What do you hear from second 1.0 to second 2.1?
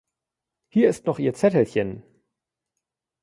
noch ihr Zettelchen.